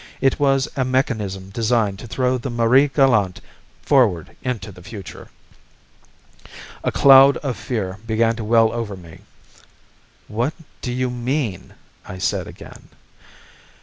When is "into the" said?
4.41-4.81